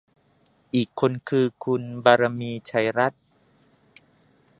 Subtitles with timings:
[0.75, 3.23] อีกคนคือ คุณบารมี ชัยรัตน์